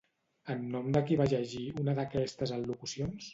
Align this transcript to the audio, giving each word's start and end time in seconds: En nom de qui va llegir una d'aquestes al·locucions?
En 0.53 0.63
nom 0.75 0.89
de 0.95 1.03
qui 1.09 1.17
va 1.19 1.27
llegir 1.33 1.61
una 1.83 1.95
d'aquestes 2.01 2.55
al·locucions? 2.57 3.29